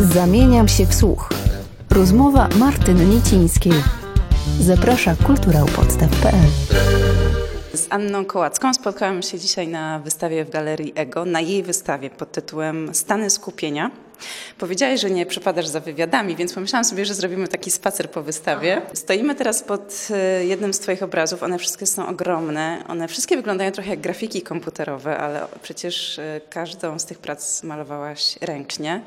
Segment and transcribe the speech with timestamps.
[0.00, 1.28] Zamieniam się w słuch.
[1.90, 3.72] Rozmowa Martyny Niecińskiej.
[4.60, 6.48] Zaprasza kulturałpodstaw.pl
[7.74, 12.32] Z Anną Kołacką spotkałam się dzisiaj na wystawie w Galerii Ego, na jej wystawie pod
[12.32, 13.90] tytułem Stany skupienia.
[14.58, 18.82] Powiedziałeś, że nie przepadasz za wywiadami, więc pomyślałam sobie, że zrobimy taki spacer po wystawie.
[18.94, 21.42] Stoimy teraz pod e, jednym z Twoich obrazów.
[21.42, 22.84] One wszystkie są ogromne.
[22.88, 28.38] One wszystkie wyglądają trochę jak grafiki komputerowe, ale przecież e, każdą z tych prac malowałaś
[28.40, 29.02] ręcznie.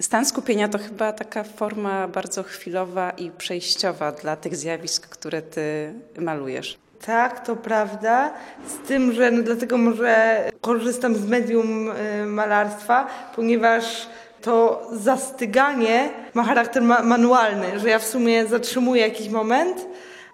[0.00, 5.94] Stan skupienia to chyba taka forma bardzo chwilowa i przejściowa dla tych zjawisk, które Ty
[6.18, 6.78] malujesz.
[7.06, 8.32] Tak, to prawda.
[8.68, 14.06] Z tym, że no dlatego może korzystam z medium y, malarstwa, ponieważ
[14.42, 19.86] to zastyganie ma charakter ma manualny, że ja w sumie zatrzymuję jakiś moment,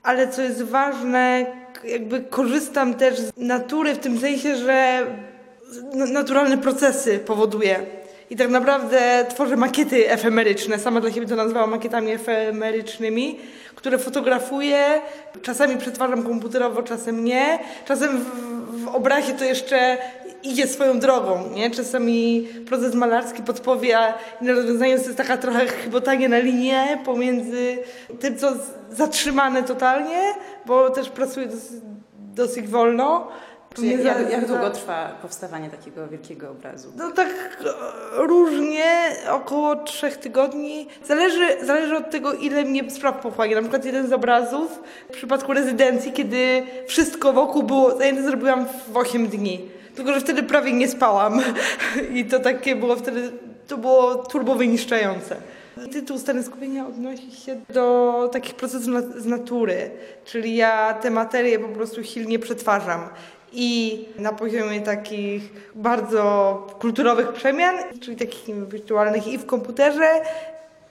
[0.03, 1.47] ale co jest ważne,
[1.85, 5.07] jakby korzystam też z natury w tym sensie, że
[5.95, 7.87] naturalne procesy powoduje.
[8.31, 10.79] I tak naprawdę tworzę makiety efemeryczne.
[10.79, 13.39] Sama dla siebie to nazwałam makietami efemerycznymi,
[13.75, 14.87] które fotografuję.
[15.43, 17.59] Czasami przetwarzam komputerowo, czasem nie.
[17.87, 19.99] Czasem w, w obrazie to jeszcze
[20.43, 21.71] idzie swoją drogą, nie?
[21.71, 27.79] Czasami proces malarski podpowie, a inne rozwiązanie to jest taka trochę chybotanie na linię pomiędzy
[28.21, 28.53] tym, co
[28.91, 30.21] zatrzymane totalnie,
[30.67, 31.81] bo też pracuję dosyć,
[32.35, 33.29] dosyć wolno,
[33.83, 36.93] jak, jak, jak długo trwa powstawanie takiego wielkiego obrazu?
[36.97, 37.29] No tak
[38.13, 40.89] różnie, około trzech tygodni.
[41.05, 43.55] Zależy, zależy od tego, ile mnie spraw pochłania.
[43.55, 48.97] Na przykład jeden z obrazów w przypadku rezydencji, kiedy wszystko wokół było zajęte, zrobiłam w
[48.97, 49.69] 8 dni.
[49.95, 51.41] Tylko, że wtedy prawie nie spałam.
[52.15, 53.33] I to takie było wtedy,
[53.67, 55.37] to było turbo wyniszczające.
[55.93, 59.91] Tytuł Stany Skupienia odnosi się do takich procesów z natury,
[60.25, 63.09] czyli ja te materie po prostu silnie przetwarzam
[63.53, 70.11] i na poziomie takich bardzo kulturowych przemian, czyli takich wirtualnych i w komputerze,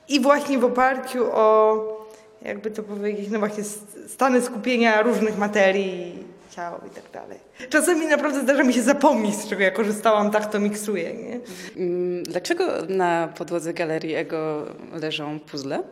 [0.10, 2.08] i właśnie w oparciu o,
[2.42, 3.64] jakby to powiedzieć, no właśnie
[4.08, 6.24] stany skupienia różnych materii,
[6.58, 7.40] ciało i tak dalej.
[7.70, 11.14] Czasami naprawdę zdarza mi się zapomnieć, z czego ja korzystałam, tak to miksuję.
[11.14, 11.40] Nie?
[11.78, 14.66] Mm, dlaczego na podłodze galerii Ego
[15.02, 15.84] leżą puzzle?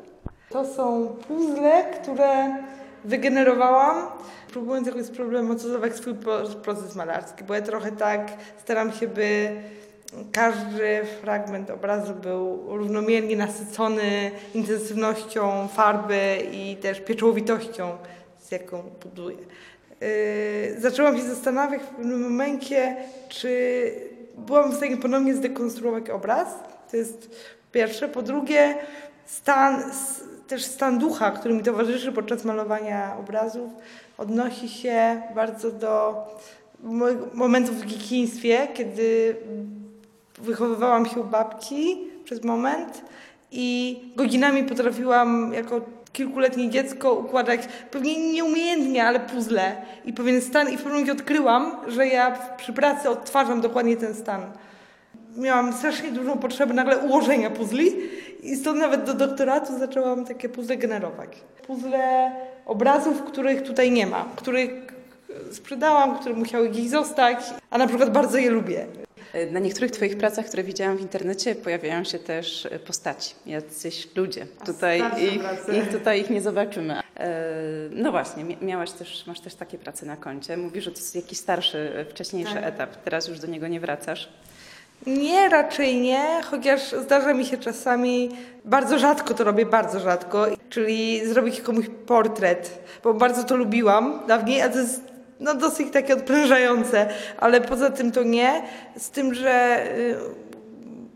[0.50, 2.56] To są puzzle, które
[3.06, 4.08] wygenerowałam,
[4.52, 6.14] próbując jakoś sproblematyzować swój
[6.64, 8.32] proces malarski, bo ja trochę tak
[8.64, 9.50] staram się, by
[10.32, 17.98] każdy fragment obrazu był równomiernie nasycony intensywnością farby i też pieczołowitością,
[18.40, 19.38] z jaką buduję.
[20.02, 22.96] Yy, zaczęłam się zastanawiać w pewnym momencie,
[23.30, 23.92] czy
[24.38, 26.48] byłam w stanie ponownie zdekonstruować obraz.
[26.92, 27.30] To jest
[27.72, 28.08] pierwsze.
[28.08, 28.76] Po drugie,
[29.26, 29.84] stan
[30.48, 33.72] też stan ducha, który mi towarzyszy podczas malowania obrazów,
[34.18, 36.16] odnosi się bardzo do
[37.34, 39.36] momentów w dzieciństwie, kiedy
[40.42, 43.02] wychowywałam się u babci przez moment
[43.52, 45.82] i godzinami potrafiłam jako
[46.14, 49.76] kilkuletnie dziecko układać pewnie nieumiejętnie, ale puzzle
[50.06, 54.16] i pewien stan i w pewnym momencie odkryłam, że ja przy pracy odtwarzam dokładnie ten
[54.16, 54.42] stan.
[55.38, 57.92] Miałam strasznie dużą potrzebę nagle ułożenia puzli
[58.46, 61.30] i stąd nawet do doktoratu zaczęłam takie puzzle generować.
[61.68, 62.32] Puzzle
[62.66, 64.70] obrazów, których tutaj nie ma, których
[65.52, 67.38] sprzedałam, które musiały gdzieś zostać,
[67.70, 68.86] a na przykład bardzo je lubię.
[69.52, 74.48] Na niektórych Twoich pracach, które widziałam w internecie, pojawiają się też postaci, jacyś ludzie.
[74.66, 75.34] Tutaj ich,
[75.78, 77.00] ich, tutaj ich nie zobaczymy.
[77.18, 77.42] E,
[77.92, 80.58] no właśnie, miałaś też, masz też takie prace na koncie.
[80.58, 82.64] Mówisz, że to jest jakiś starszy, wcześniejszy tak.
[82.64, 82.96] etap.
[83.04, 84.30] Teraz już do niego nie wracasz.
[85.08, 88.30] Nie, raczej nie, chociaż zdarza mi się czasami,
[88.66, 94.62] bardzo rzadko to robię, bardzo rzadko, czyli zrobić komuś portret, bo bardzo to lubiłam dawniej,
[94.62, 95.02] a to jest
[95.40, 97.08] no, dosyć takie odprężające,
[97.38, 98.62] ale poza tym to nie,
[98.98, 100.16] z tym, że y,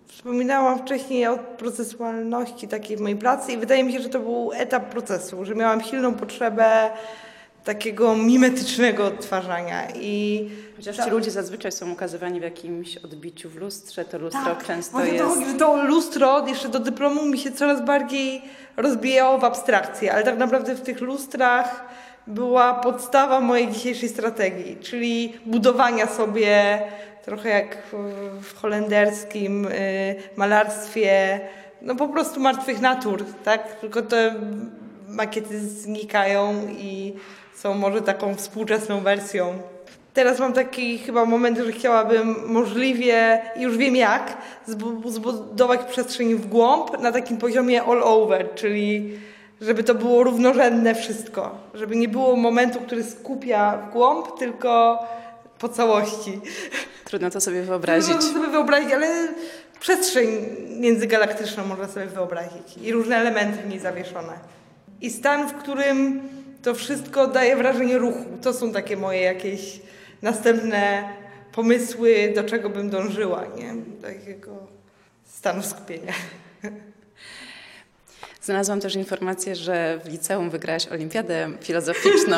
[0.07, 4.89] wspominałam wcześniej o procesualności takiej mojej pracy i wydaje mi się, że to był etap
[4.89, 6.89] procesu, że miałam silną potrzebę
[7.63, 9.87] takiego mimetycznego odtwarzania.
[9.95, 14.65] I Chociaż ci ludzie zazwyczaj są ukazywani w jakimś odbiciu w lustrze, to lustro tak,
[14.65, 15.23] często jest...
[15.57, 18.41] To, to lustro jeszcze do dyplomu mi się coraz bardziej
[18.77, 21.85] rozbijało w abstrakcję, ale tak naprawdę w tych lustrach
[22.27, 26.81] była podstawa mojej dzisiejszej strategii, czyli budowania sobie
[27.25, 27.77] trochę jak
[28.41, 31.39] w holenderskim y, malarstwie,
[31.81, 33.75] no po prostu martwych natur, tak?
[33.75, 34.35] Tylko te
[35.19, 37.13] makiety znikają i
[37.55, 39.61] są może taką współczesną wersją.
[40.13, 44.37] Teraz mam taki chyba moment, że chciałabym możliwie, już wiem jak,
[45.05, 49.19] zbudować przestrzeń w głąb na takim poziomie all over, czyli
[49.61, 51.55] żeby to było równorzędne wszystko.
[51.73, 54.99] Żeby nie było momentu, który skupia w głąb, tylko
[55.59, 56.41] po całości.
[57.05, 58.09] Trudno to sobie wyobrazić.
[58.09, 59.27] Trudno to sobie wyobrazić, ale
[59.79, 60.27] przestrzeń
[60.79, 64.33] międzygalaktyczną można sobie wyobrazić i różne elementy w niej zawieszone.
[65.01, 66.21] I stan, w którym
[66.61, 68.25] to wszystko daje wrażenie ruchu.
[68.41, 69.79] To są takie moje jakieś
[70.21, 71.09] następne
[71.51, 73.75] pomysły, do czego bym dążyła, nie?
[74.01, 74.67] Takiego
[75.25, 76.13] stanu skupienia.
[78.49, 82.37] Znalazłam też informację, że w liceum wygrałaś olimpiadę filozoficzną.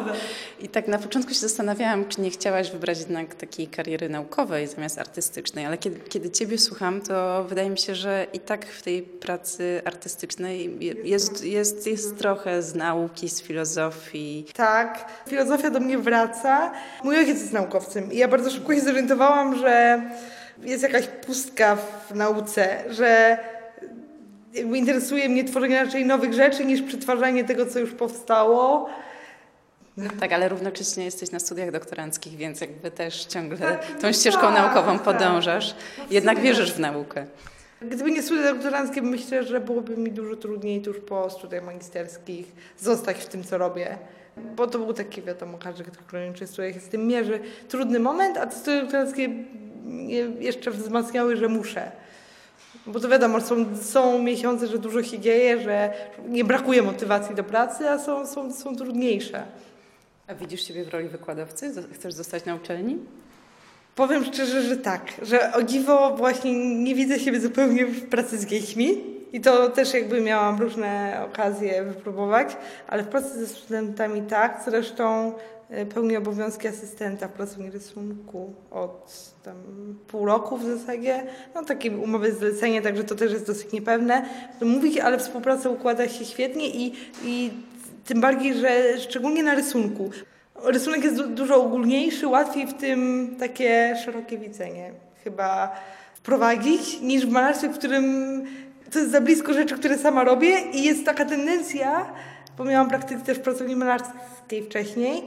[0.64, 4.98] I tak na początku się zastanawiałam, czy nie chciałaś wybrać jednak takiej kariery naukowej zamiast
[4.98, 9.02] artystycznej, ale kiedy, kiedy Ciebie słucham, to wydaje mi się, że i tak w tej
[9.02, 14.46] pracy artystycznej jest, jest, jest trochę z nauki, z filozofii.
[14.54, 16.72] Tak, filozofia do mnie wraca.
[17.04, 20.02] Mój ojciec jest naukowcem i ja bardzo szybko się zorientowałam, że
[20.62, 21.76] jest jakaś pustka
[22.10, 23.38] w nauce, że
[24.54, 28.88] jakby interesuje mnie tworzenie raczej nowych rzeczy niż przetwarzanie tego, co już powstało.
[30.20, 34.40] Tak, ale równocześnie jesteś na studiach doktoranckich, więc jakby też ciągle Tak, tą no ścieżką
[34.40, 35.02] tak, naukową tak.
[35.02, 35.74] podążasz.
[35.98, 37.26] No Jednak sumie wierzysz w naukę.
[37.82, 43.16] Gdyby nie studia doktoranckie, myślę, że byłoby mi dużo trudniej tuż po studiach magisterskich zostać
[43.16, 43.98] w tym, co robię.
[44.56, 48.36] Bo to był taki, wiadomo, każdy, kto chroniczy studiach jest w tym mierzy trudny moment,
[48.36, 49.28] a te studia doktoranckie
[50.40, 51.92] jeszcze wzmacniały, że muszę.
[52.86, 55.92] Bo to wiadomo, są, są miesiące, że dużo się dzieje, że
[56.28, 59.42] nie brakuje motywacji do pracy, a są, są, są trudniejsze.
[60.26, 61.72] A widzisz siebie w roli wykładowcy?
[61.92, 62.98] Chcesz zostać na uczelni?
[63.94, 68.46] Powiem szczerze, że tak, że o dziwo właśnie nie widzę siebie zupełnie w pracy z
[68.46, 72.56] dziećmi i to też jakby miałam różne okazje wypróbować,
[72.88, 75.32] ale w pracy ze studentami tak, zresztą
[75.78, 79.56] y, pełnię obowiązki asystenta w pracowni rysunku od tam
[80.08, 81.22] pół roku w zasadzie,
[81.54, 84.26] no takie umowy zlecenie, także to też jest dosyć niepewne.
[84.60, 87.50] To mówić, ale współpraca układa się świetnie i, i
[88.04, 90.10] tym bardziej, że szczególnie na rysunku.
[90.64, 94.92] Rysunek jest du- dużo ogólniejszy, łatwiej w tym takie szerokie widzenie
[95.24, 95.76] chyba
[96.14, 98.04] wprowadzić niż w malarstwie, w którym
[98.92, 102.06] to jest za blisko rzeczy, które sama robię i jest taka tendencja,
[102.58, 105.22] bo miałam praktykę też w pracowni malarskiej wcześniej,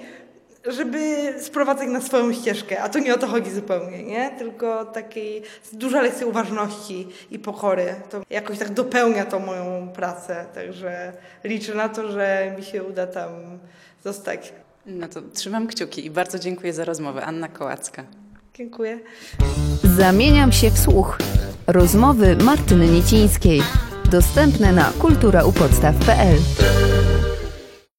[0.67, 4.31] żeby sprowadzać na swoją ścieżkę, a to nie o to chodzi zupełnie, nie?
[4.37, 7.95] Tylko takiej duża lekcja uważności i pokory.
[8.09, 11.13] To jakoś tak dopełnia to moją pracę, także
[11.43, 13.31] liczę na to, że mi się uda tam
[14.03, 14.53] zostać.
[14.85, 17.25] No to trzymam kciuki i bardzo dziękuję za rozmowę.
[17.25, 18.03] Anna Kołacka.
[18.53, 18.99] Dziękuję.
[19.97, 21.17] Zamieniam się w słuch.
[21.67, 23.61] Rozmowy Martyny Niecińskiej.
[24.11, 26.37] Dostępne na kulturaupodstaw.pl